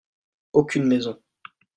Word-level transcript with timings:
Aucune 0.53 0.85
maison. 0.87 1.21